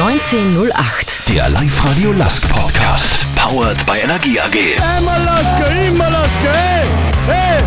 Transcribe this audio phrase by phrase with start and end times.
[0.00, 1.28] 1908.
[1.28, 3.26] Der Live-Radio Lask Podcast.
[3.34, 4.54] Powered by Energie AG.
[4.98, 6.86] Immer Laske, immer Laske, hey,
[7.26, 7.62] hey.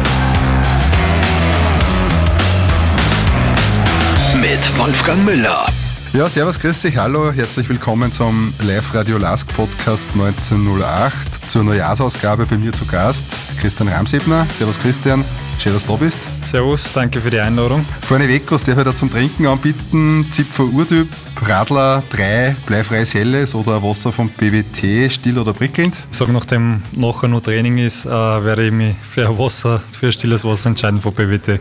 [4.39, 5.65] Mit Wolfgang Müller.
[6.13, 12.58] Ja, servus, grüß dich, hallo, herzlich willkommen zum Live-Radio Lask Podcast 1908 zur Neujahrsausgabe bei
[12.58, 13.23] mir zu Gast
[13.60, 14.48] Christian Ramsebner.
[14.58, 15.23] Servus Christian,
[15.60, 16.20] schön, dass du da bist.
[16.44, 17.86] Servus, danke für die Einladung.
[18.02, 20.26] Vorneweg, was darf ich da zum Trinken anbieten?
[20.32, 21.08] Zipfer Urtyp,
[21.46, 26.04] Radler 3, bleifreies Helles oder Wasser vom BWT, still oder prickelnd?
[26.09, 30.44] Ich sage, nachdem nachher noch Training ist, äh, werde ich mich für Wasser, für stilles
[30.44, 31.60] Wasser entscheiden von BWT.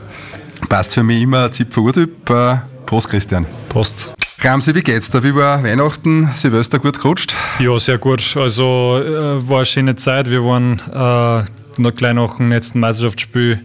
[0.68, 2.30] Passt für mich immer Zipfer Urtyp.
[2.30, 3.46] Äh, Prost Christian.
[3.68, 4.12] Prost.
[4.42, 5.22] Ramsi, wie geht's da?
[5.22, 7.34] Wie war Weihnachten, Silvester gut gerutscht?
[7.58, 8.38] Ja, sehr gut.
[8.38, 10.30] Also äh, war eine schöne Zeit.
[10.30, 13.60] Wir waren äh, noch gleich nach dem letzten Meisterschaftsspiel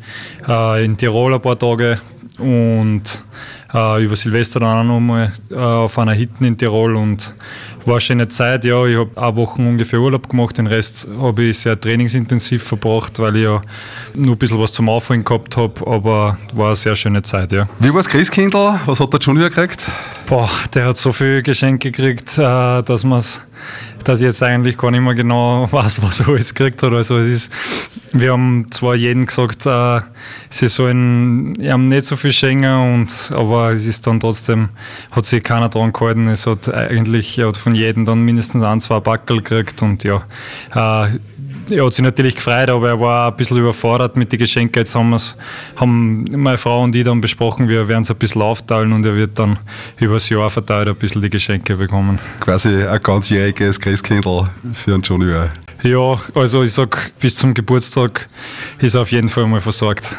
[0.46, 1.98] äh, in Tirol ein paar Tage
[2.40, 3.24] und
[3.74, 7.34] äh, über Silvester dann auch nochmal äh, auf einer Hitten in Tirol und
[7.86, 8.66] war eine schöne Zeit.
[8.66, 13.20] Ja, ich habe eine Woche ungefähr Urlaub gemacht, den Rest habe ich sehr trainingsintensiv verbracht,
[13.20, 13.62] weil ich ja
[14.14, 17.67] nur ein bisschen was zum Aufholen gehabt habe, aber war eine sehr schöne Zeit, ja.
[17.80, 18.80] Wie war's Christkindl?
[18.86, 19.88] Was hat der Junior gekriegt?
[20.26, 23.45] Boah, der hat so viele Geschenke gekriegt, äh, dass man's,
[24.04, 26.94] dass ich jetzt eigentlich gar nicht mehr genau weiß, was er alles gekriegt hat.
[26.94, 27.54] Also es ist,
[28.11, 30.02] wir haben zwar jedem gesagt, äh,
[30.50, 34.70] sie sollen, haben nicht so viel schenken und, aber es ist dann trotzdem,
[35.11, 36.28] hat sich keiner dran gehalten.
[36.28, 40.23] Es hat eigentlich, er hat von jedem dann mindestens ein, zwei Backel gekriegt und ja,
[40.73, 41.20] äh,
[41.72, 44.80] er hat sich natürlich gefreut, aber er war ein bisschen überfordert mit den Geschenken.
[44.80, 45.36] Jetzt haben, wir's,
[45.76, 49.16] haben meine Frau und ich dann besprochen, wir werden es ein bisschen aufteilen und er
[49.16, 49.58] wird dann
[49.98, 52.20] über das Jahr verteilt ein bisschen die Geschenke bekommen.
[52.39, 55.50] Quasi ein ganzjähriges Christkindl für einen Junior.
[55.83, 58.28] Ja, also ich sag, bis zum Geburtstag
[58.80, 60.16] ist er auf jeden Fall mal versorgt.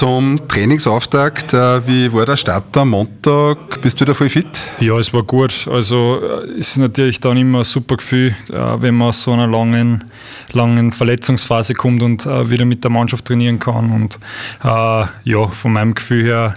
[0.00, 3.82] Zum Trainingsauftakt, äh, wie war der Start am Montag?
[3.82, 4.62] Bist du wieder voll fit?
[4.80, 5.68] Ja, es war gut.
[5.70, 9.46] Also äh, ist natürlich dann immer ein super Gefühl, äh, wenn man aus so einer
[9.46, 10.04] langen,
[10.52, 13.92] langen Verletzungsphase kommt und wieder mit der Mannschaft trainieren kann.
[13.92, 14.18] Und
[14.62, 16.54] ja, von meinem Gefühl her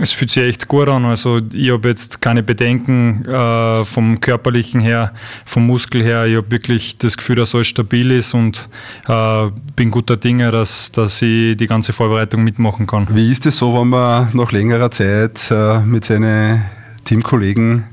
[0.00, 1.04] es fühlt sich echt gut an.
[1.04, 5.12] Also ich habe jetzt keine Bedenken äh, vom körperlichen her,
[5.44, 6.26] vom Muskel her.
[6.26, 8.68] Ich habe wirklich das Gefühl, dass alles stabil ist und
[9.08, 13.06] äh, bin guter Dinge, dass, dass ich die ganze Vorbereitung mitmachen kann.
[13.10, 16.64] Wie ist es so, wenn man nach längerer Zeit äh, mit seinen
[17.04, 17.84] Teamkollegen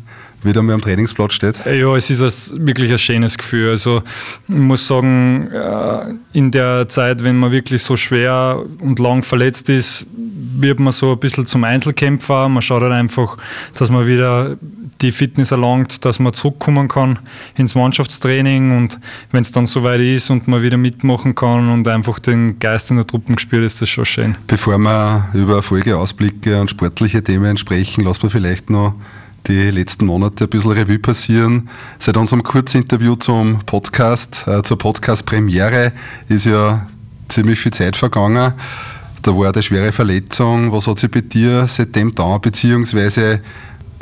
[0.46, 1.66] wieder mal am Trainingsplatz steht?
[1.66, 2.22] Ja, es ist
[2.54, 3.72] ein, wirklich ein schönes Gefühl.
[3.72, 4.04] Also
[4.48, 9.70] ich muss sagen, äh, in der Zeit, wenn man wirklich so schwer und lang verletzt
[9.70, 12.48] ist, wird man so ein bisschen zum Einzelkämpfer.
[12.50, 13.38] Man schaut halt einfach,
[13.74, 14.58] dass man wieder
[15.02, 17.20] die Fitness erlangt, dass man zurückkommen kann
[17.56, 19.00] ins Mannschaftstraining und
[19.32, 22.98] wenn es dann soweit ist und man wieder mitmachen kann und einfach den Geist in
[22.98, 24.36] der Truppen spürt, ist das schon schön.
[24.48, 28.96] Bevor wir über Folgeausblicke und sportliche Themen sprechen, lassen wir vielleicht noch
[29.48, 31.70] die letzten Monate ein bisschen Revue passieren.
[31.98, 35.92] Seit unserem Kurzinterview zum Podcast, äh, zur Podcast-Premiere
[36.30, 36.88] ist ja
[37.30, 38.53] ziemlich viel Zeit vergangen.
[39.22, 40.72] Da war eine schwere Verletzung.
[40.72, 43.42] Was hat sich bei dir seitdem da, beziehungsweise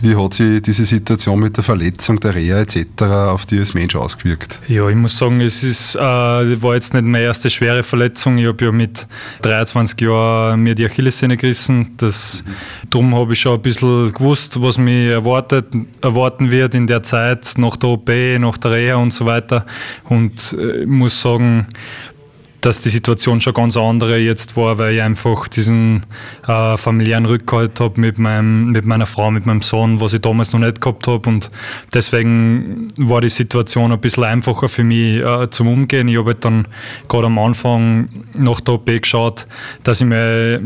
[0.01, 3.03] wie hat sich diese Situation mit der Verletzung der Reha etc.
[3.03, 4.59] auf dich als Mensch ausgewirkt?
[4.67, 8.38] Ja, ich muss sagen, es ist, äh, war jetzt nicht meine erste schwere Verletzung.
[8.38, 9.07] Ich habe ja mit
[9.41, 11.91] 23 Jahren mir die Achillessehne gerissen.
[11.97, 12.44] Das,
[12.89, 15.67] Darum habe ich schon ein bisschen gewusst, was mich erwartet,
[16.01, 19.66] erwarten wird in der Zeit, nach der OP, nach der Reha und so weiter.
[20.09, 21.68] Und äh, ich muss sagen,
[22.61, 26.03] dass die Situation schon ganz andere jetzt war, weil ich einfach diesen
[26.47, 30.59] äh, familiären Rückhalt habe mit, mit meiner Frau, mit meinem Sohn, was ich damals noch
[30.59, 31.27] nicht gehabt habe.
[31.27, 31.50] Und
[31.94, 36.07] deswegen war die Situation ein bisschen einfacher für mich äh, zum Umgehen.
[36.07, 36.67] Ich habe halt dann
[37.09, 39.47] gerade am Anfang nach der OP geschaut,
[39.83, 40.61] dass ich mir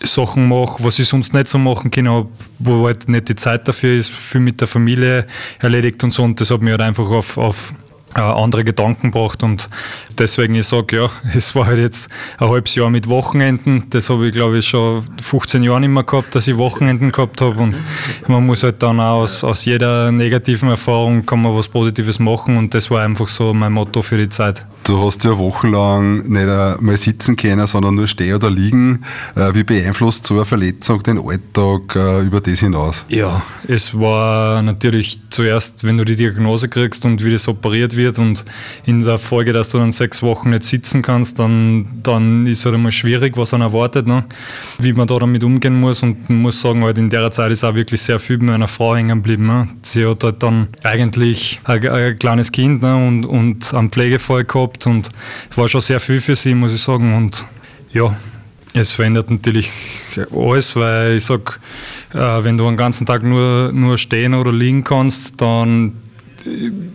[0.00, 2.26] Sachen mache, was ich sonst nicht so machen kann,
[2.60, 5.26] wo halt nicht die Zeit dafür ist, viel mit der Familie
[5.58, 6.22] erledigt und so.
[6.22, 7.74] Und das hat mich halt einfach auf, auf
[8.14, 9.68] andere Gedanken gebracht und
[10.18, 12.08] deswegen ich sage, ja, es war halt jetzt
[12.38, 13.84] ein halbes Jahr mit Wochenenden.
[13.90, 17.40] Das habe ich glaube ich schon 15 Jahre nicht mehr gehabt, dass ich Wochenenden gehabt
[17.40, 17.78] habe und
[18.26, 22.56] man muss halt dann auch aus, aus jeder negativen Erfahrung kann man was Positives machen
[22.56, 24.66] und das war einfach so mein Motto für die Zeit.
[24.88, 29.04] Du hast ja wochenlang nicht einmal sitzen können, sondern nur stehen oder liegen.
[29.36, 33.04] Äh, wie beeinflusst so eine Verletzung den Alltag äh, über das hinaus?
[33.10, 38.18] Ja, es war natürlich zuerst, wenn du die Diagnose kriegst und wie das operiert wird
[38.18, 38.46] und
[38.86, 42.64] in der Folge, dass du dann sechs Wochen nicht sitzen kannst, dann, dann ist es
[42.64, 44.24] halt einmal schwierig, was dann erwartet, ne?
[44.78, 46.02] wie man da damit umgehen muss.
[46.02, 48.96] Und muss sagen, halt in der Zeit ist auch wirklich sehr viel mit meiner Frau
[48.96, 49.48] hängen geblieben.
[49.48, 49.68] Ne?
[49.82, 52.96] Sie hat halt dann eigentlich ein, ein kleines Kind ne?
[53.06, 55.08] und, und einen Pflegefall gehabt und
[55.54, 57.14] war schon sehr viel für sie, muss ich sagen.
[57.14, 57.44] Und
[57.92, 58.14] ja,
[58.74, 59.70] es verändert natürlich
[60.32, 61.54] alles, weil ich sage,
[62.14, 65.92] Äh, wenn du den ganzen Tag nur, nur stehen oder liegen kannst, dann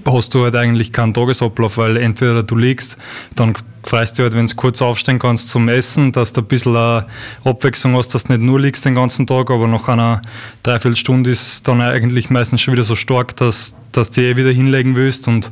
[0.05, 2.97] hast du halt eigentlich keinen Tagesablauf, weil entweder du liegst,
[3.35, 3.53] dann
[3.83, 7.05] freust du halt, wenn du kurz aufstehen kannst zum Essen, dass du ein bisschen eine
[7.43, 10.23] Abwechslung hast, dass du nicht nur liegst den ganzen Tag, aber nach einer
[10.63, 14.95] Dreiviertelstunde ist dann eigentlich meistens schon wieder so stark, dass, dass du eh wieder hinlegen
[14.95, 15.51] willst und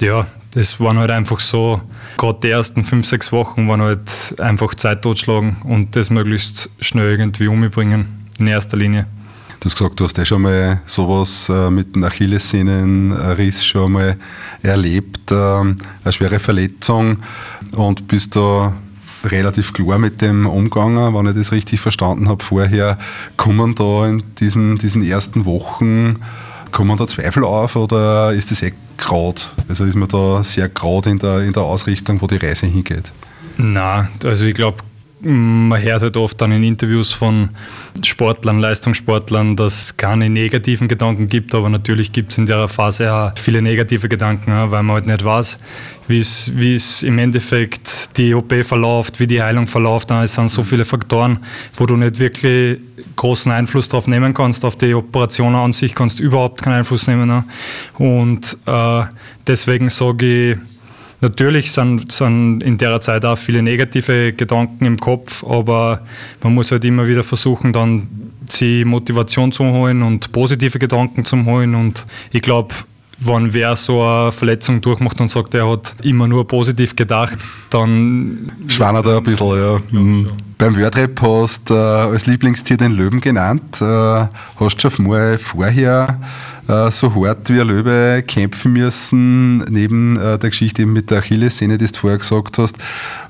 [0.00, 1.80] ja, das waren halt einfach so,
[2.18, 7.18] gerade die ersten fünf, sechs Wochen waren halt einfach Zeit totschlagen und das möglichst schnell
[7.18, 9.06] irgendwie umbringen, in erster Linie.
[9.60, 14.16] Du hast gesagt, du hast ja schon mal sowas äh, mit einem Achillessehnenriss schon mal
[14.60, 17.18] erlebt, ähm, eine schwere Verletzung
[17.70, 18.74] und bist da
[19.24, 22.98] relativ klar mit dem umgegangen, wenn ich das richtig verstanden habe vorher.
[23.36, 26.16] Kommen da in diesen, diesen ersten Wochen,
[26.72, 29.42] kommen da Zweifel auf oder ist das eh gerade?
[29.68, 33.12] Also ist man da sehr gerade in der, in der Ausrichtung, wo die Reise hingeht?
[33.58, 34.78] Na, also ich glaube,
[35.24, 37.50] man hört halt oft dann in Interviews von
[38.02, 43.12] Sportlern, Leistungssportlern, dass es keine negativen Gedanken gibt, aber natürlich gibt es in der Phase
[43.12, 45.58] auch viele negative Gedanken, weil man halt nicht weiß,
[46.08, 50.10] wie es im Endeffekt die OP verläuft, wie die Heilung verläuft.
[50.10, 51.38] Es sind so viele Faktoren,
[51.76, 52.80] wo du nicht wirklich
[53.16, 54.64] großen Einfluss darauf nehmen kannst.
[54.64, 57.44] Auf die Operation an sich kannst du überhaupt keinen Einfluss nehmen.
[57.98, 59.02] Und äh,
[59.46, 60.58] deswegen sage ich,
[61.22, 66.00] Natürlich sind, sind in der Zeit auch viele negative Gedanken im Kopf, aber
[66.42, 68.08] man muss halt immer wieder versuchen, dann
[68.60, 71.76] die Motivation zu holen und positive Gedanken zu holen.
[71.76, 72.74] Und ich glaube,
[73.20, 77.38] wenn wer so eine Verletzung durchmacht und sagt, er hat immer nur positiv gedacht,
[77.70, 78.50] dann.
[78.66, 79.80] Schwaner da ein bisschen, ja.
[79.92, 80.26] Mhm.
[80.58, 83.80] Beim Wordrap hast du äh, als Lieblingstier den Löwen genannt.
[83.80, 86.18] Äh, hast du schon mal vorher
[86.72, 91.18] äh, so hart wie ein Löwe kämpfen müssen, neben äh, der Geschichte eben mit der
[91.18, 92.76] Achillessehne, die du vorher gesagt hast,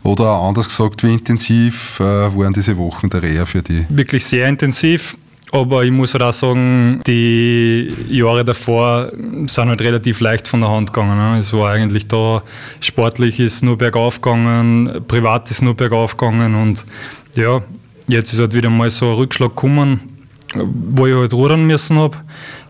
[0.03, 3.85] oder anders gesagt, wie intensiv äh, waren diese Wochen der Reha für dich?
[3.89, 5.17] Wirklich sehr intensiv.
[5.55, 9.13] Aber ich muss halt auch sagen, die Jahre davor
[9.47, 11.19] sind halt relativ leicht von der Hand gegangen.
[11.19, 11.37] Ne?
[11.37, 12.43] Es war eigentlich da,
[12.81, 16.87] sportlich ist nur bergauf gegangen, privat ist nur bergauf gegangen und
[17.37, 17.61] ja,
[18.09, 20.01] jetzt ist halt wieder mal so ein Rückschlag gekommen,
[20.55, 22.17] wo ich halt rudern müssen habe.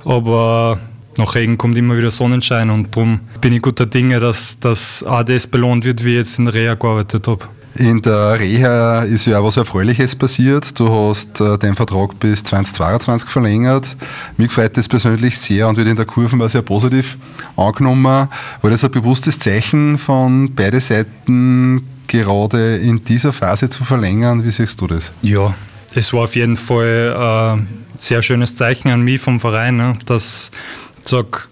[0.05, 0.79] Aber
[1.19, 5.23] nach Regen kommt immer wieder Sonnenschein und darum bin ich guter Dinge, dass, dass auch
[5.23, 7.45] das belohnt wird, wie ich jetzt in der Reha gearbeitet habe.
[7.75, 10.79] In der Reha ist ja auch was Erfreuliches passiert.
[10.79, 13.97] Du hast äh, den Vertrag bis 2022 verlängert.
[14.37, 17.17] Mich freut das persönlich sehr und wird in der Kurve mal sehr positiv
[17.57, 18.05] angenommen.
[18.05, 18.29] War
[18.63, 24.45] das ein bewusstes Zeichen von beide Seiten, gerade in dieser Phase zu verlängern?
[24.45, 25.13] Wie siehst du das?
[25.23, 25.55] Ja,
[25.95, 29.97] es war auf jeden Fall ein äh, sehr schönes Zeichen an mich vom Verein, ne,
[30.07, 30.51] dass
[31.03, 31.49] sag,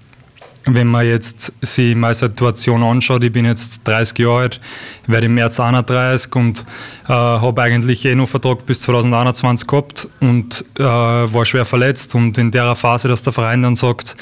[0.65, 4.61] wenn man jetzt sich meine Situation anschaut, ich bin jetzt 30 Jahre alt,
[5.07, 6.65] werde im März 31 und
[7.09, 12.39] äh, habe eigentlich eh noch Vertrag bis 2021 gehabt und äh, war schwer verletzt und
[12.39, 14.17] in der Phase, dass der Verein dann sagt,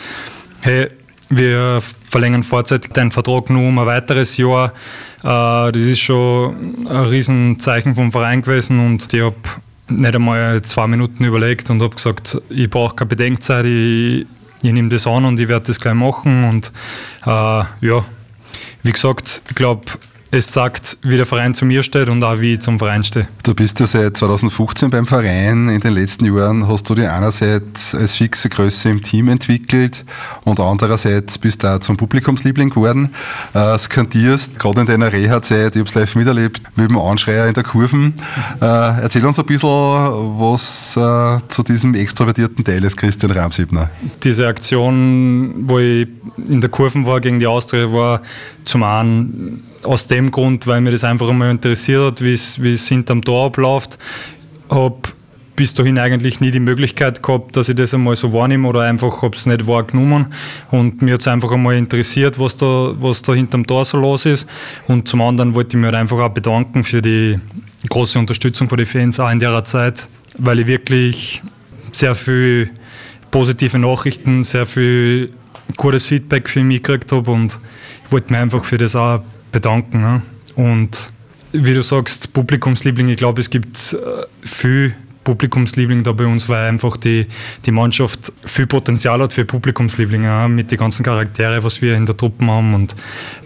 [0.61, 0.89] hey,
[1.31, 4.73] wir verlängern vorzeitig deinen Vertrag nur um ein weiteres Jahr.
[5.23, 9.37] Äh, das ist schon ein Riesenzeichen vom Verein gewesen und ich habe
[9.89, 14.27] nicht einmal zwei Minuten überlegt und habe gesagt, ich brauche keine Bedenkzeit, ich,
[14.63, 16.45] ich nehme das an und ich werde das gleich machen.
[16.45, 16.73] Und
[17.25, 18.05] äh, ja,
[18.83, 19.83] wie gesagt, ich glaube,
[20.31, 23.29] es sagt, wie der Verein zu mir steht und auch wie ich zum Verein stehe.
[23.43, 25.69] Du bist ja seit 2015 beim Verein.
[25.69, 30.05] In den letzten Jahren hast du dich einerseits als fixe Größe im Team entwickelt
[30.45, 33.15] und andererseits bist du auch zum Publikumsliebling geworden.
[33.55, 37.55] Äh, skandierst, gerade in deiner Reha-Zeit, ich habe es live miterlebt, mit dem Anschreier in
[37.55, 38.15] der Kurven.
[38.61, 43.91] Äh, erzähl uns ein bisschen was äh, zu diesem extrovertierten Teil des Christian Ramsibner.
[44.23, 46.09] Diese Aktion, wo ich
[46.49, 48.23] in der Kurven war gegen die Austria, war
[48.65, 53.23] zum einen aus dem Grund, weil mir das einfach einmal interessiert hat, wie es hinterm
[53.23, 53.99] Tor abläuft.
[54.71, 54.97] Habe
[55.59, 59.23] bis dahin eigentlich nie die Möglichkeit gehabt, dass ich das einmal so wahrnehme oder einfach
[59.23, 60.27] habe es nicht wahrgenommen.
[60.71, 64.25] Und mir hat es einfach einmal interessiert, was da, was da hinterm Tor so los
[64.25, 64.49] ist.
[64.87, 67.41] Und zum anderen wollte ich mich einfach auch bedanken für die
[67.89, 71.43] große Unterstützung von den Fans auch in der Zeit, weil ich wirklich
[71.91, 72.71] sehr viel
[73.33, 75.31] positive Nachrichten, sehr viel
[75.77, 77.59] gutes Feedback für mich gekriegt habe und
[78.05, 79.21] ich wollte mich einfach für das auch
[79.53, 80.01] bedanken.
[80.01, 80.23] Ne?
[80.55, 81.13] Und
[81.53, 84.95] wie du sagst, Publikumsliebling, ich glaube, es gibt äh, viel
[85.29, 87.27] Publikumsliebling da bei uns, weil einfach die,
[87.67, 92.17] die Mannschaft viel Potenzial hat für Publikumslieblinge, mit den ganzen Charaktere, was wir in der
[92.17, 92.75] Truppe haben.
[92.75, 92.97] Und,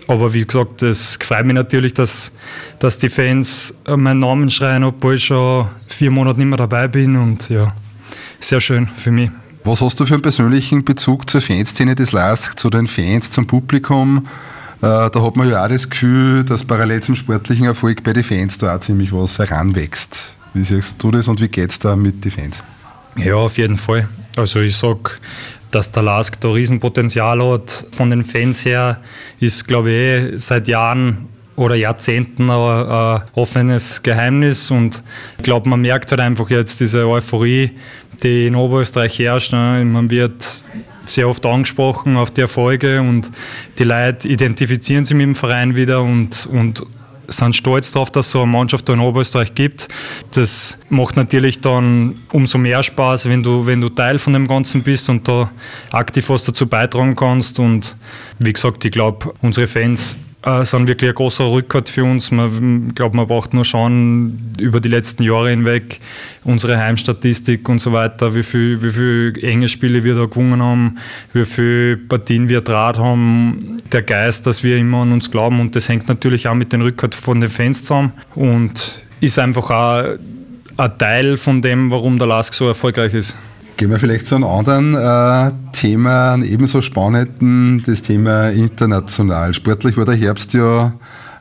[0.06, 2.32] aber wie gesagt, es freut mich natürlich, dass,
[2.78, 7.16] dass die Fans meinen Namen schreien, obwohl ich schon vier Monate nicht mehr dabei bin.
[7.16, 7.74] Und ja,
[8.38, 9.30] sehr schön für mich.
[9.64, 13.46] Was hast du für einen persönlichen Bezug zur Fanszene des LASK, zu den Fans, zum
[13.46, 14.26] Publikum?
[14.78, 18.24] Äh, da hat man ja auch das Gefühl, dass parallel zum sportlichen Erfolg bei den
[18.24, 20.34] Fans da auch ziemlich was heranwächst.
[20.52, 22.64] Wie siehst du das und wie geht es da mit den Fans?
[23.16, 24.08] Ja, auf jeden Fall.
[24.36, 25.12] Also ich sage,
[25.70, 27.86] dass der Lask da Riesenpotenzial hat.
[27.92, 28.98] Von den Fans her
[29.38, 35.02] ist, glaube ich, eh seit Jahren oder Jahrzehnten ein, ein offenes Geheimnis und
[35.36, 37.72] ich glaube, man merkt halt einfach jetzt diese Euphorie,
[38.22, 39.52] die in Oberösterreich herrscht.
[39.52, 39.84] Ne?
[39.84, 40.44] Man wird
[41.04, 43.30] sehr oft angesprochen auf die Erfolge und
[43.78, 46.84] die Leute identifizieren sich mit dem Verein wieder und, und
[47.28, 49.88] sind stolz darauf, dass es so eine Mannschaft in Oberösterreich gibt.
[50.32, 54.82] Das macht natürlich dann umso mehr Spaß, wenn du, wenn du Teil von dem Ganzen
[54.82, 55.50] bist und da
[55.90, 57.58] aktiv was dazu beitragen kannst.
[57.58, 57.96] Und
[58.38, 62.32] wie gesagt, ich glaube, unsere Fans äh, sind wirklich ein großer Rückhalt für uns.
[62.32, 66.00] Ich glaube, man braucht nur schauen über die letzten Jahre hinweg,
[66.44, 70.98] unsere Heimstatistik und so weiter, wie viele wie viel enge Spiele wir da gewonnen haben,
[71.32, 75.76] wie viele Partien wir draht haben, der Geist, dass wir immer an uns glauben und
[75.76, 80.18] das hängt natürlich auch mit den Rückhalt von den Fans zusammen und ist einfach auch
[80.76, 83.36] ein Teil von dem, warum der Lask so erfolgreich ist.
[83.76, 89.54] Gehen wir vielleicht zu einem anderen äh, Thema, einem ebenso spannenden, das Thema international.
[89.54, 90.92] Sportlich war der Herbst ja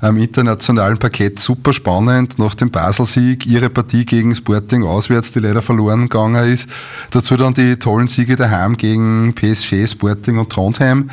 [0.02, 2.40] am internationalen Parkett super spannend.
[2.40, 6.68] Nach dem Basel-Sieg, ihre Partie gegen Sporting auswärts, die leider verloren gegangen ist.
[7.12, 11.10] Dazu dann die tollen Siege daheim gegen PSV, Sporting und Trondheim.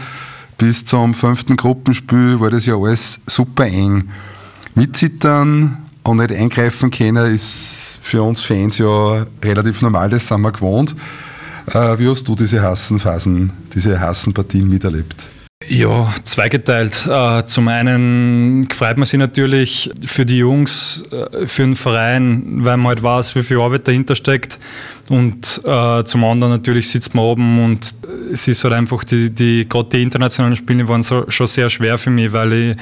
[0.57, 4.09] Bis zum fünften Gruppenspiel war das ja alles super eng.
[4.75, 10.53] Mitzittern und nicht eingreifen können, ist für uns Fans ja relativ normal, das sind wir
[10.53, 10.97] gewohnt.
[11.67, 15.29] Äh, wie hast du diese Hassenphasen, diese Hassenpartien miterlebt?
[15.67, 17.07] Ja, zweigeteilt.
[17.07, 22.79] Äh, zum einen freut man sich natürlich für die Jungs, äh, für den Verein, weil
[22.79, 24.59] man halt weiß, wie viel Arbeit dahinter steckt.
[25.11, 27.95] Und zum anderen natürlich sitzt man oben und
[28.31, 31.97] es ist halt einfach, die, die gerade die internationalen Spiele waren so, schon sehr schwer
[31.97, 32.77] für mich, weil ich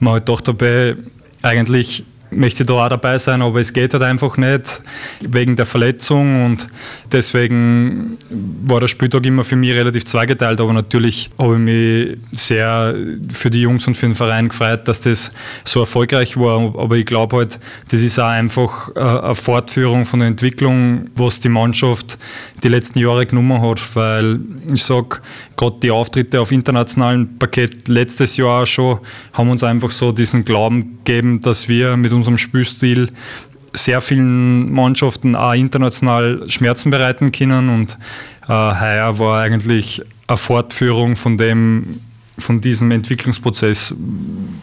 [0.00, 0.96] mir halt doch dabei
[1.42, 4.82] eigentlich möchte da auch dabei sein, aber es geht halt einfach nicht
[5.20, 6.68] wegen der Verletzung und
[7.12, 8.18] deswegen
[8.64, 12.94] war der Spieltag immer für mich relativ zweigeteilt, aber natürlich habe ich mich sehr
[13.30, 15.32] für die Jungs und für den Verein gefreut, dass das
[15.64, 17.58] so erfolgreich war, aber ich glaube halt,
[17.90, 22.18] das ist auch einfach äh, eine Fortführung von der Entwicklung, was die Mannschaft
[22.62, 24.40] die letzten Jahre genommen hat, weil
[24.72, 25.20] ich sage,
[25.56, 28.98] gerade die Auftritte auf internationalen Paket letztes Jahr schon
[29.32, 33.10] haben uns einfach so diesen Glauben gegeben, dass wir mit unserem Spielstil
[33.72, 37.98] sehr vielen Mannschaften auch international Schmerzen bereiten können und
[38.44, 42.00] äh, heuer war eigentlich eine Fortführung von dem,
[42.38, 43.94] von diesem Entwicklungsprozess,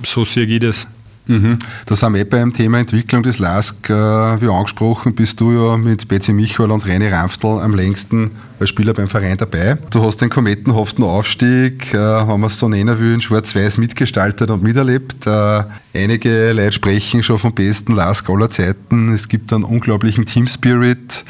[0.03, 0.87] so sehe ich das.
[1.25, 1.59] Mhm.
[1.85, 3.93] Da sind wir beim Thema Entwicklung des LASK, äh,
[4.41, 8.93] wie angesprochen, bist du ja mit Betsy Michael und René Ramftl am längsten als Spieler
[8.93, 9.77] beim Verein dabei.
[9.89, 14.49] Du hast den kometenhaften Aufstieg, äh, wenn man es so nennen will, in Schwarz-Weiß mitgestaltet
[14.49, 15.25] und miterlebt.
[15.25, 15.63] Äh,
[15.93, 19.13] einige Leute sprechen schon vom besten LASK aller Zeiten.
[19.13, 21.23] Es gibt einen unglaublichen Team-Spirit.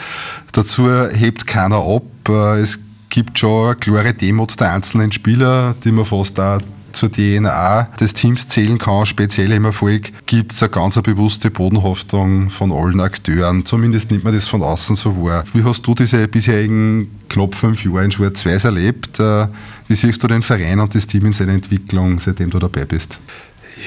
[0.52, 2.04] Dazu hebt keiner ab.
[2.30, 6.60] Äh, es gibt schon eine klare Demut der einzelnen Spieler, die man fast auch
[6.94, 12.50] zur DNA des Teams zählen kann, speziell im Erfolg, gibt es eine ganz bewusste Bodenhaftung
[12.50, 13.66] von allen Akteuren.
[13.66, 15.44] Zumindest nimmt man das von außen so wahr.
[15.54, 19.20] Wie hast du diese bisherigen knapp fünf Jahre in Schwarz-Weiß erlebt?
[19.20, 19.48] Äh,
[19.88, 23.20] wie siehst du den Verein und das Team in seiner Entwicklung, seitdem du dabei bist?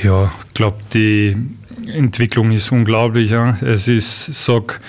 [0.03, 1.37] Ja, ich glaube, die
[1.87, 3.31] Entwicklung ist unglaublich.
[3.31, 3.57] Ja.
[3.61, 4.81] Es ist, sag,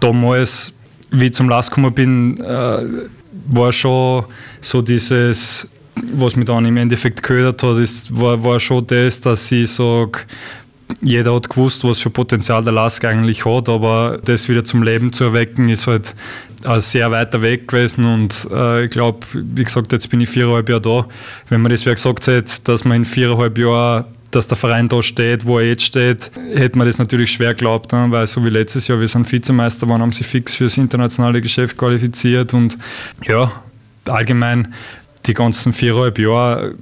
[0.00, 0.72] damals,
[1.10, 2.84] wie ich zum Last gekommen bin, äh,
[3.48, 4.24] war schon
[4.60, 5.68] so dieses
[6.14, 10.20] was mich dann im Endeffekt gehört hat, ist, war, war schon das, dass ich sage,
[11.00, 15.12] jeder hat gewusst, was für Potenzial der Lask eigentlich hat, aber das wieder zum Leben
[15.12, 16.14] zu erwecken, ist halt
[16.64, 20.68] ein sehr weiter Weg gewesen und äh, ich glaube, wie gesagt, jetzt bin ich viereinhalb
[20.68, 21.06] Jahre da.
[21.48, 25.02] Wenn man das wer gesagt hätte, dass man in viereinhalb Jahren dass der Verein da
[25.02, 28.06] steht, wo er jetzt steht, hätte man das natürlich schwer geglaubt, ne?
[28.10, 31.78] weil so wie letztes Jahr, wir sind Vizemeister waren, haben sie fix fürs internationale Geschäft
[31.78, 32.76] qualifiziert und
[33.26, 33.50] ja,
[34.06, 34.74] allgemein
[35.28, 36.74] die ganzen viereinhalb Jahre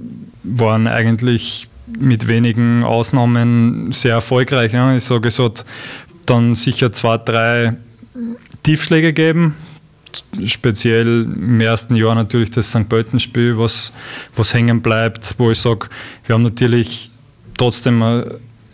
[0.43, 4.73] waren eigentlich mit wenigen Ausnahmen sehr erfolgreich.
[4.73, 4.95] Ja.
[4.97, 5.65] Ich sage, es hat
[6.25, 7.76] dann sicher zwei, drei
[8.62, 9.57] Tiefschläge gegeben.
[10.47, 12.88] Speziell im ersten Jahr natürlich das St.
[12.88, 13.93] Pölten-Spiel, was,
[14.35, 15.88] was hängen bleibt, wo ich sage,
[16.25, 17.11] wir haben natürlich
[17.57, 18.03] trotzdem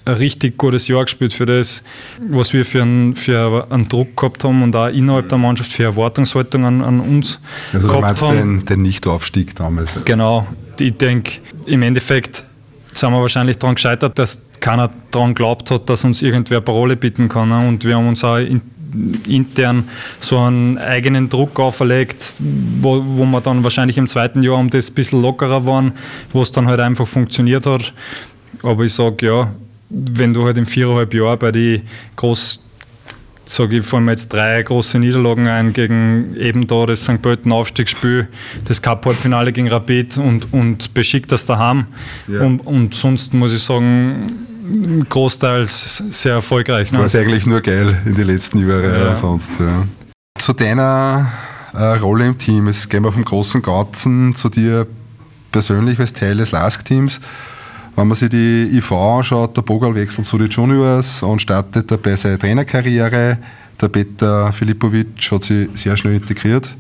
[0.05, 1.83] ein richtig gutes Jahr gespielt für das,
[2.29, 5.85] was wir für einen, für einen Druck gehabt haben und auch innerhalb der Mannschaft für
[5.85, 7.41] Erwartungshaltung an, an uns
[7.73, 8.37] also gehabt du meinst haben.
[8.59, 9.95] Den, den Nichtaufstieg damals?
[10.05, 10.47] Genau.
[10.79, 12.45] Ich denke, im Endeffekt
[12.93, 17.29] sind wir wahrscheinlich daran gescheitert, dass keiner daran glaubt hat, dass uns irgendwer Parole bieten
[17.29, 17.49] kann.
[17.49, 17.69] Ne?
[17.69, 18.63] Und wir haben uns auch in,
[19.27, 19.89] intern
[20.21, 22.37] so einen eigenen Druck auferlegt,
[22.81, 25.93] wo, wo wir dann wahrscheinlich im zweiten Jahr um das ein bisschen lockerer waren,
[26.33, 27.93] wo es dann halt einfach funktioniert hat.
[28.63, 29.53] Aber ich sage, ja,
[29.93, 31.83] wenn du halt in viereinhalb Jahren bei den
[32.17, 32.61] groß
[33.45, 37.21] sage ich, fallen mir jetzt drei große Niederlagen ein gegen eben da das St.
[37.21, 38.29] Pölten Aufstiegsspiel,
[38.65, 41.87] das Cup-Halbfinale gegen Rapid und, und beschickt das daheim.
[42.29, 42.43] Ja.
[42.43, 44.47] Und, und sonst muss ich sagen,
[45.09, 46.93] großteils sehr erfolgreich.
[46.93, 46.99] Ne?
[46.99, 49.17] War es eigentlich nur geil in den letzten Jahren, ja.
[49.17, 49.59] sonst.
[49.59, 49.87] Ja.
[50.39, 51.33] Zu deiner
[51.75, 54.87] äh, Rolle im Team, es gehen wir vom großen Ganzen zu dir
[55.51, 57.21] persönlich als Teil des LASK-Teams.
[57.95, 62.17] Wenn man sich die IV anschaut, der Bogal wechselt zu den Juniors und startet dabei
[62.17, 63.39] seine Trainerkarriere.
[63.81, 66.75] Der Peter Filipovic hat sich sehr schnell integriert.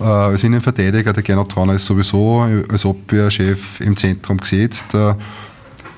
[0.00, 4.94] Äh, als Innenverteidiger, der Gernot Trauner ist sowieso als Abwehrchef im Zentrum gesetzt.
[4.94, 5.14] Äh,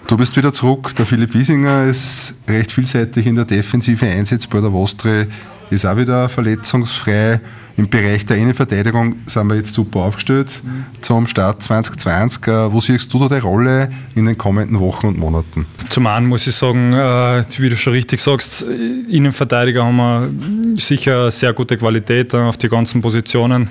[0.07, 0.95] du bist wieder zurück.
[0.95, 4.61] Der Philipp Wiesinger ist recht vielseitig in der Defensive einsetzbar.
[4.61, 5.27] Der Vostre
[5.71, 7.41] ist auch wieder verletzungsfrei.
[7.79, 10.87] Im Bereich der Innenverteidigung sind wir jetzt super aufgestellt mhm.
[11.03, 12.47] zum Start 2020.
[12.47, 15.67] Äh, wo siehst du da die Rolle in den kommenden Wochen und Monaten?
[15.91, 21.31] Zum einen muss ich sagen, äh, wie du schon richtig sagst, Innenverteidiger haben wir sicher
[21.31, 23.69] sehr gute Qualität äh, auf die ganzen Positionen.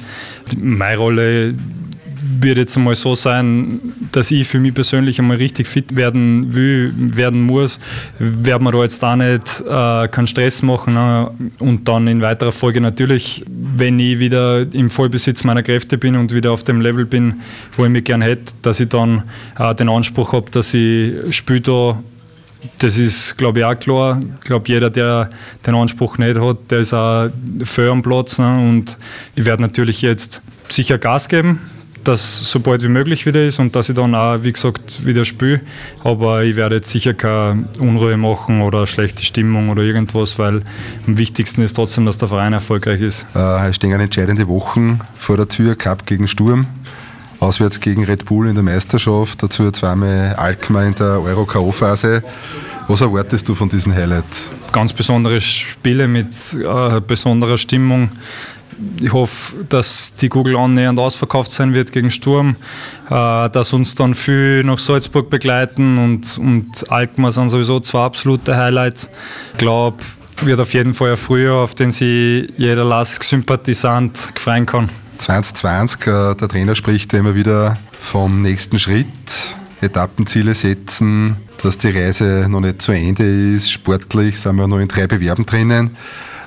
[0.55, 1.55] Meine Rolle
[2.41, 3.79] wird jetzt einmal so sein,
[4.11, 7.79] dass ich für mich persönlich einmal richtig fit werden will, werden muss,
[8.19, 11.31] werden wir da jetzt auch nicht äh, keinen Stress machen ne?
[11.59, 16.33] und dann in weiterer Folge natürlich, wenn ich wieder im Vollbesitz meiner Kräfte bin und
[16.33, 17.41] wieder auf dem Level bin,
[17.75, 19.23] wo ich mich gern hätte, dass ich dann
[19.57, 21.99] äh, den Anspruch habe, dass ich spiele da
[22.79, 24.19] das ist, glaube ich, auch klar.
[24.39, 25.29] Ich glaube, jeder, der
[25.67, 27.29] den Anspruch nicht hat, der ist auch
[27.63, 28.39] fair am Platz.
[28.39, 28.57] Ne?
[28.57, 28.97] Und
[29.35, 31.59] ich werde natürlich jetzt sicher Gas geben
[32.07, 35.25] das so bald wie möglich wieder ist und dass ich dann auch, wie gesagt, wieder
[35.25, 35.61] spiele.
[36.03, 40.61] Aber ich werde jetzt sicher keine Unruhe machen oder schlechte Stimmung oder irgendwas, weil
[41.07, 43.25] am wichtigsten ist trotzdem, dass der Verein erfolgreich ist.
[43.35, 46.67] Äh, es stehen entscheidende Wochen vor der Tür, Cup gegen Sturm.
[47.39, 52.23] Auswärts gegen Red Bull in der Meisterschaft, dazu zweimal Alkmaar in der Euro-K.O.-Phase.
[52.87, 54.51] Was erwartest du von diesen Highlights?
[54.71, 58.11] Ganz besondere Spiele mit äh, besonderer Stimmung
[58.99, 62.55] ich hoffe, dass die Google annähernd ausverkauft sein wird gegen Sturm,
[63.09, 68.55] äh, dass uns dann viel nach Salzburg begleiten und, und Alkmaar sind sowieso zwei absolute
[68.55, 69.09] Highlights.
[69.53, 69.97] Ich glaube,
[70.41, 74.89] wird auf jeden Fall ein Frühjahr, auf den sich jeder Lask-Sympathisant freuen kann.
[75.17, 82.47] 2020, äh, der Trainer spricht immer wieder vom nächsten Schritt, Etappenziele setzen, dass die Reise
[82.49, 83.71] noch nicht zu Ende ist.
[83.71, 85.91] Sportlich sind wir noch in drei Bewerben drinnen.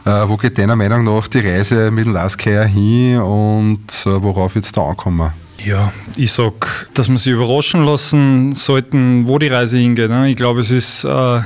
[0.08, 4.56] Äh, wo geht deiner Meinung nach die Reise mit dem Laskeier hin und äh, worauf
[4.56, 5.32] es da ankommen?
[5.62, 10.08] Ja, ich sag, dass wir sich überraschen lassen sollten, wo die Reise hingeht.
[10.08, 10.30] Ne?
[10.30, 11.40] Ich glaube, es ist äh,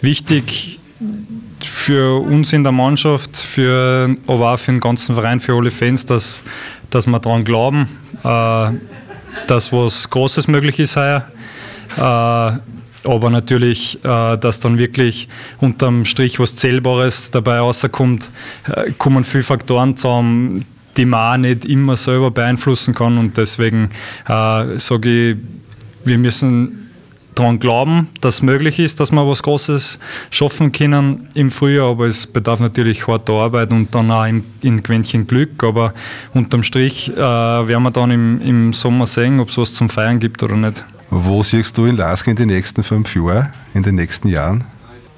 [0.00, 0.80] wichtig
[1.62, 6.06] für uns in der Mannschaft, für, aber auch für den ganzen Verein, für alle Fans,
[6.06, 6.44] dass,
[6.88, 7.88] dass wir daran glauben,
[8.22, 11.26] dass was Großes möglich ist heuer.
[13.08, 15.28] Aber natürlich, äh, dass dann wirklich
[15.60, 18.30] unterm Strich was Zählbares dabei rauskommt,
[18.70, 20.66] äh, kommen viele Faktoren zusammen,
[20.98, 23.16] die man nicht immer selber beeinflussen kann.
[23.16, 23.88] Und deswegen
[24.28, 25.36] äh, sage ich,
[26.04, 26.90] wir müssen
[27.34, 29.98] daran glauben, dass es möglich ist, dass wir was Großes
[30.30, 34.82] schaffen können im Frühjahr, aber es bedarf natürlich harter Arbeit und dann auch in, in
[34.82, 35.64] Quäntchen Glück.
[35.64, 35.94] Aber
[36.34, 40.18] unterm Strich äh, werden wir dann im, im Sommer sehen, ob es was zum Feiern
[40.18, 40.84] gibt oder nicht.
[41.10, 44.64] Wo siehst du in Lask in den nächsten fünf Jahren, in den nächsten Jahren?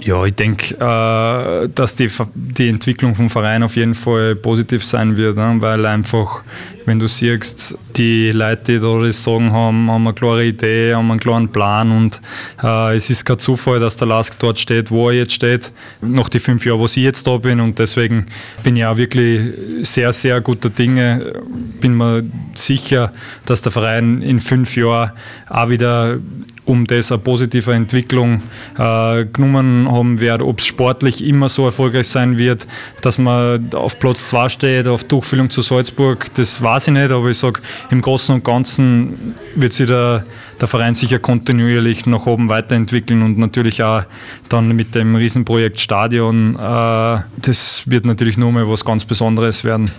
[0.03, 5.17] Ja, ich denke, äh, dass die, die Entwicklung vom Verein auf jeden Fall positiv sein
[5.17, 5.57] wird, ne?
[5.59, 6.43] weil einfach,
[6.87, 11.11] wenn du siehst, die Leute, die da das Sagen haben, haben eine klare Idee, haben
[11.11, 12.21] einen klaren Plan und
[12.63, 16.31] äh, es ist kein Zufall, dass der Lask dort steht, wo er jetzt steht, nach
[16.31, 18.27] die fünf Jahre, wo ich jetzt da bin und deswegen
[18.63, 21.43] bin ich auch wirklich sehr, sehr guter Dinge,
[21.81, 22.25] bin mir
[22.57, 23.13] sicher,
[23.45, 25.13] dass der Verein in fünf Jahren
[25.51, 26.19] auch wieder
[26.65, 28.43] um das eine positive Entwicklung
[28.79, 30.43] äh, genommen haben wird.
[30.43, 32.67] Ob es sportlich immer so erfolgreich sein wird,
[33.01, 37.29] dass man auf Platz 2 steht, auf Durchfüllung zu Salzburg, das weiß ich nicht, aber
[37.29, 40.25] ich sage, im Großen und Ganzen wird sich der,
[40.61, 44.05] der Verein sicher kontinuierlich nach oben weiterentwickeln und natürlich auch
[44.49, 49.91] dann mit dem Riesenprojekt Stadion, äh, das wird natürlich nur mal was ganz Besonderes werden.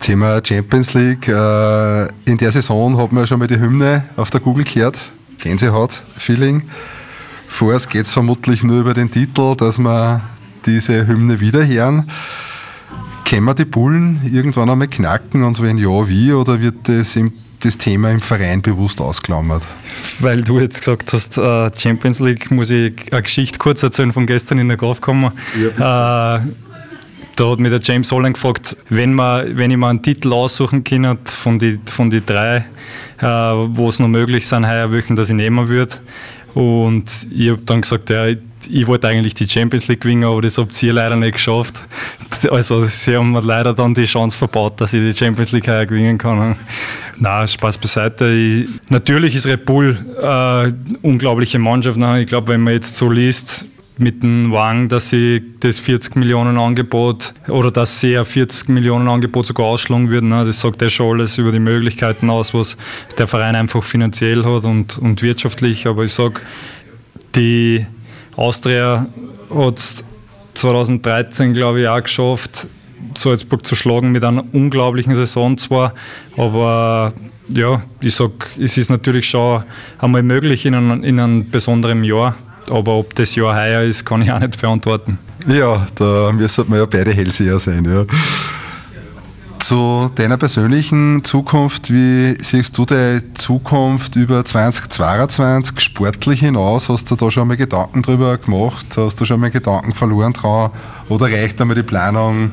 [0.00, 1.28] Thema Champions League.
[1.28, 5.12] Äh, in der Saison hat man schon mal die Hymne auf der Google gehört.
[5.38, 6.62] Gänsehaut-Feeling.
[7.46, 10.20] Vorerst geht es vermutlich nur über den Titel, dass wir
[10.66, 12.10] diese Hymne wiederhören.
[13.24, 16.32] Können wir die Bullen irgendwann einmal knacken und wenn ja, wie?
[16.32, 19.66] Oder wird das, im, das Thema im Verein bewusst ausklammert?
[20.20, 24.26] Weil du jetzt gesagt hast, äh, Champions League, muss ich eine Geschichte kurz erzählen von
[24.26, 25.32] gestern in der Golfkammer.
[25.78, 26.36] Ja.
[26.36, 26.42] Äh,
[27.38, 30.82] da hat mich der James Holland gefragt, wenn, man, wenn ich mir einen Titel aussuchen
[30.82, 32.64] kann von den von die drei,
[33.20, 35.96] äh, wo es noch möglich sind, heuer welchen, dass ich nehmen würde.
[36.54, 40.58] Und ich habe dann gesagt, ja, ich wollte eigentlich die Champions League gewinnen, aber das
[40.58, 41.80] habt ihr leider nicht geschafft.
[42.52, 45.86] Also sie haben mir leider dann die Chance verbaut, dass ich die Champions League heuer
[45.86, 46.54] gewinnen kann.
[47.18, 48.28] Na, Spaß beiseite.
[48.30, 50.72] Ich, natürlich ist Red Bull äh,
[51.02, 51.98] unglaubliche Mannschaft.
[51.98, 53.66] Ich glaube, wenn man jetzt so liest,
[53.98, 59.08] mit dem Wang, dass sie das 40 Millionen Angebot oder dass sie ein 40 Millionen
[59.08, 60.28] Angebot sogar ausschlagen würden.
[60.28, 60.44] Ne?
[60.44, 62.76] Das sagt ja schon alles über die Möglichkeiten aus, was
[63.18, 65.86] der Verein einfach finanziell hat und, und wirtschaftlich.
[65.86, 66.40] Aber ich sage,
[67.34, 67.86] die
[68.36, 69.06] Austria
[69.52, 70.04] hat es
[70.54, 72.68] 2013, glaube ich, auch geschafft,
[73.14, 75.94] Salzburg zu schlagen mit einer unglaublichen Saison zwar,
[76.36, 77.12] aber
[77.48, 79.62] ja, ich sage, es ist natürlich schon
[79.98, 82.36] einmal möglich in einem, in einem besonderen Jahr
[82.70, 85.18] aber ob das Jahr heuer ist, kann ich auch nicht beantworten.
[85.46, 87.84] Ja, da müssen wir ja beide Hellseher sein.
[87.84, 88.04] Ja.
[89.58, 96.88] Zu deiner persönlichen Zukunft, wie siehst du deine Zukunft über 2022 sportlich hinaus?
[96.88, 98.86] Hast du da schon mal Gedanken drüber gemacht?
[98.96, 100.70] Hast du schon mal Gedanken verloren dran?
[101.08, 102.52] Oder reicht einmal die Planung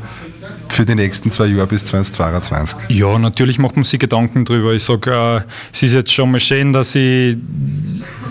[0.76, 2.90] für die nächsten zwei Jahre bis 2022?
[2.90, 4.74] Ja, natürlich macht man sich Gedanken drüber.
[4.74, 7.38] Ich sage, äh, es ist jetzt schon mal schön, dass ich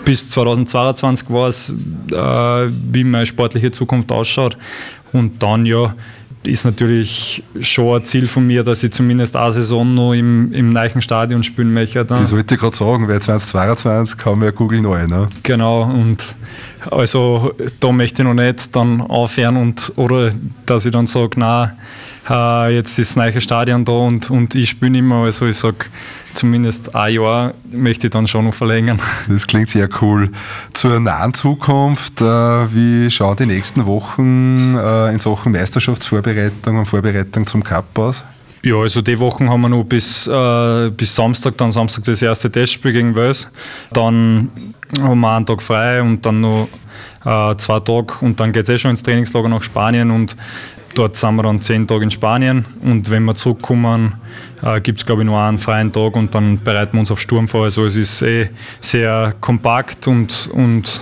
[0.04, 1.72] bis 2022 weiß,
[2.12, 4.59] äh, wie meine sportliche Zukunft ausschaut.
[5.12, 5.94] Und dann ja,
[6.46, 10.70] ist natürlich schon ein Ziel von mir, dass ich zumindest eine Saison noch im, im
[10.70, 12.04] neuen Stadion spielen möchte.
[12.04, 15.07] Das wollte ich gerade sagen, weil 2022 haben wir ja Google neu.
[15.07, 15.28] Ne?
[15.42, 16.37] Genau, und
[16.90, 20.33] also da möchte ich noch nicht dann aufhören und oder
[20.66, 21.72] dass ich dann sage, na
[22.28, 25.24] äh, jetzt ist das neue Stadion da und, und ich spiele immer.
[25.24, 25.87] Also ich sage,
[26.34, 29.00] zumindest ein Jahr möchte ich dann schon noch verlängern.
[29.28, 30.30] Das klingt sehr cool.
[30.72, 37.46] Zur nahen Zukunft, äh, wie schauen die nächsten Wochen äh, in Sachen Meisterschaftsvorbereitung und Vorbereitung
[37.46, 38.24] zum Cup aus?
[38.62, 42.50] Ja, also die Wochen haben wir noch bis, äh, bis Samstag, dann Samstag das erste
[42.50, 43.50] Testspiel gegen Wales.
[43.92, 44.50] Dann
[45.02, 46.68] haben wir einen Tag frei und dann noch
[47.24, 50.37] äh, zwei Tage und dann geht es eh schon ins Trainingslager nach Spanien und
[50.94, 54.14] Dort sind wir dann zehn Tage in Spanien und wenn wir zurückkommen,
[54.62, 57.20] äh, gibt es glaube ich nur einen freien Tag und dann bereiten wir uns auf
[57.20, 57.64] Sturm vor.
[57.64, 58.48] Also es ist eh
[58.80, 61.00] sehr kompakt und, und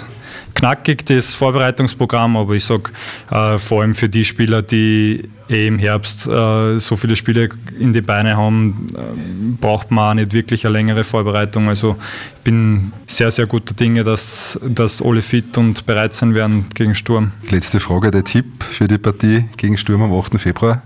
[0.54, 2.90] knackig, das Vorbereitungsprogramm, aber ich sage
[3.30, 7.92] äh, vor allem für die Spieler, die eh im Herbst äh, so viele Spiele in
[7.92, 8.98] die Beine haben, äh,
[9.60, 11.68] braucht man auch nicht wirklich eine längere Vorbereitung.
[11.68, 11.96] Also
[12.36, 16.94] ich bin sehr, sehr guter Dinge, dass, dass alle fit und bereit sein werden gegen
[16.94, 17.32] Sturm.
[17.48, 20.40] Letzte Frage, der Tipp für die Partie gegen Sturm am 8.
[20.40, 20.82] Februar?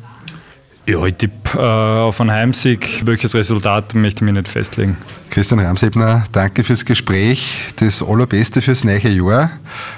[0.87, 3.03] Ja, ich tippe äh, auf einen Heimsieg.
[3.05, 4.97] Welches Resultat möchte ich mir nicht festlegen.
[5.31, 7.73] Christian Ramsebner, danke fürs Gespräch.
[7.77, 9.51] Das Allerbeste fürs neue Jahr.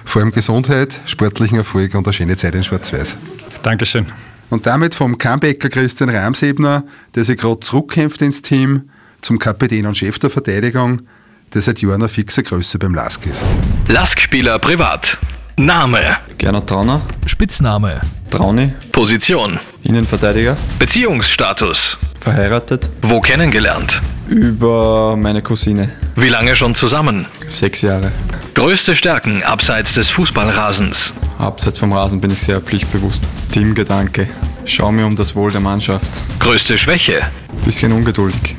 [0.06, 3.18] Vor allem Gesundheit, sportlichen Erfolg und eine schöne Zeit in Schwarz-Weiß.
[3.62, 4.06] Dankeschön.
[4.50, 6.84] Und damit vom Comebacker Christian Ramsebner,
[7.14, 11.02] der sich gerade zurückkämpft ins Team, zum Kapitän und Chef der Verteidigung,
[11.54, 13.42] der seit Jahren eine fixe Größe beim Lask ist.
[13.88, 15.18] Lask-Spieler privat.
[15.56, 16.18] Name.
[16.38, 17.00] Gernot Trauner.
[17.26, 18.00] Spitzname.
[18.30, 18.72] Trauni.
[18.92, 19.58] Position.
[19.82, 20.56] Innenverteidiger.
[20.78, 21.98] Beziehungsstatus.
[22.20, 22.88] Verheiratet.
[23.02, 24.00] Wo kennengelernt?
[24.28, 25.90] Über meine Cousine.
[26.14, 27.26] Wie lange schon zusammen?
[27.48, 28.12] Sechs Jahre.
[28.54, 31.14] Größte Stärken abseits des Fußballrasens.
[31.38, 33.26] Abseits vom Rasen bin ich sehr pflichtbewusst.
[33.52, 34.28] Teamgedanke.
[34.66, 36.20] Schau mir um das Wohl der Mannschaft.
[36.40, 37.22] Größte Schwäche.
[37.64, 38.54] Bisschen ungeduldig.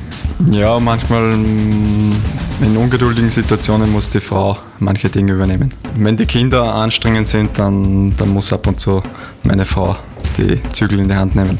[0.50, 2.16] Ja, manchmal mm,
[2.62, 5.72] in ungeduldigen Situationen muss die Frau manche Dinge übernehmen.
[5.94, 9.02] Wenn die Kinder anstrengend sind, dann, dann muss ab und zu
[9.44, 9.96] meine Frau
[10.36, 11.58] die Zügel in die Hand nehmen.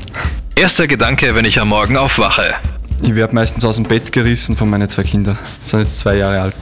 [0.56, 2.54] Erster Gedanke, wenn ich am Morgen aufwache.
[3.02, 5.38] Ich werde meistens aus dem Bett gerissen von meinen zwei Kindern.
[5.62, 6.56] Die sind jetzt zwei Jahre alt.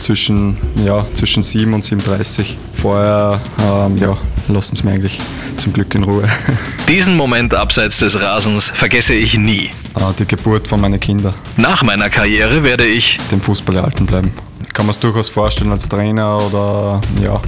[0.00, 2.56] Zwischen, ja, zwischen 7 und 37.
[2.74, 4.16] Vorher ähm, ja,
[4.48, 5.20] lassen sie mir eigentlich
[5.58, 6.24] zum Glück in Ruhe.
[6.88, 9.70] Diesen Moment abseits des Rasens vergesse ich nie.
[9.94, 11.34] Ah, die Geburt von meinen Kindern.
[11.56, 14.32] Nach meiner Karriere werde ich dem Fußball erhalten bleiben.
[14.72, 17.40] Kann man es durchaus vorstellen als Trainer oder ja.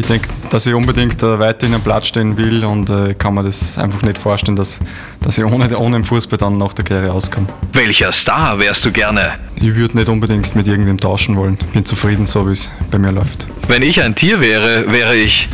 [0.00, 3.42] Ich denke, dass ich unbedingt äh, weiterhin am Platz stehen will und äh, kann mir
[3.42, 4.78] das einfach nicht vorstellen, dass,
[5.20, 7.48] dass ich ohne, ohne den Fußball dann nach der Karriere auskomme.
[7.72, 9.32] Welcher Star wärst du gerne?
[9.56, 11.58] Ich würde nicht unbedingt mit irgendwem tauschen wollen.
[11.72, 13.48] Bin zufrieden, so wie es bei mir läuft.
[13.66, 15.48] Wenn ich ein Tier wäre, wäre ich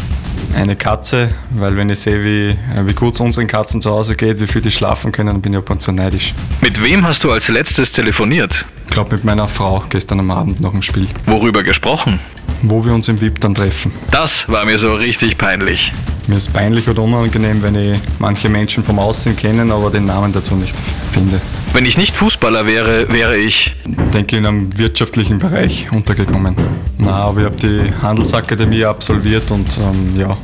[0.54, 4.16] eine Katze, weil wenn ich sehe, wie, äh, wie gut es unseren Katzen zu Hause
[4.16, 6.34] geht, wie viel die schlafen können, dann bin ich ab und zu neidisch.
[6.60, 8.66] Mit wem hast du als letztes telefoniert?
[8.86, 11.08] Ich glaube mit meiner Frau gestern am Abend nach dem Spiel.
[11.26, 12.20] Worüber gesprochen?
[12.62, 13.92] Wo wir uns im VIP dann treffen.
[14.10, 15.92] Das war mir so richtig peinlich.
[16.26, 20.32] Mir ist peinlich oder unangenehm, wenn ich manche Menschen vom Aussehen kennen, aber den Namen
[20.32, 20.76] dazu nicht
[21.12, 21.40] finde.
[21.74, 23.74] Wenn ich nicht Fußballer wäre, wäre ich.
[24.14, 26.54] Denke in einem wirtschaftlichen Bereich untergekommen.
[26.98, 30.36] Na, aber ich habe die Handelsakademie absolviert und ähm, ja,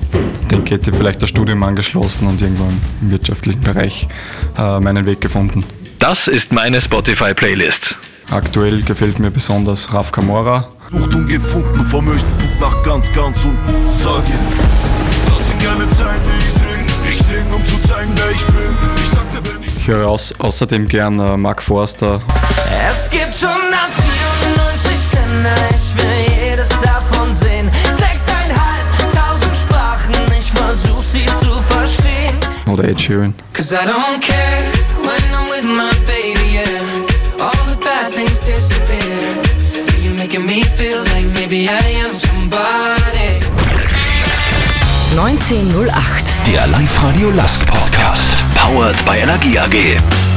[0.50, 2.64] denke, hätte vielleicht das Studium angeschlossen und irgendwo
[3.00, 4.08] im wirtschaftlichen Bereich
[4.58, 5.64] äh, meinen Weg gefunden.
[6.00, 7.96] Das ist meine Spotify-Playlist.
[8.32, 10.68] Aktuell gefällt mir besonders Raf Kamora.
[10.88, 13.56] Sucht und gefunden, vom Höchstpunkt nach ganz, ganz und
[13.88, 14.24] sage,
[15.26, 16.86] das sind keine Zeilen, die ich sing.
[17.08, 18.59] Ich sing, um zu zeigen, wer ich bin.
[19.90, 22.20] Höre aus, außerdem gern äh, Mark Forster.
[22.90, 27.68] Es gibt 194 Länder, ich will jedes davon sehen.
[27.92, 32.38] Sechseinhalbtausend Sprachen, ich versuch sie zu verstehen.
[32.68, 33.34] Oder Ed Sheeran.
[33.52, 34.62] Cause I don't care
[35.02, 37.42] when I'm with my baby, yeah.
[37.42, 39.28] All the bad things disappear.
[40.02, 43.40] You're making me feel like maybe I am somebody.
[45.16, 45.92] 1908.
[46.46, 48.39] Der Live-Radio Last Podcast.
[48.60, 50.29] Powered by Energie AG.